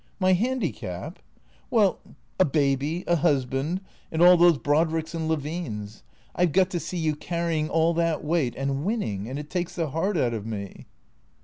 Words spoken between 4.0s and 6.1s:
and all those Brodricks and Levines.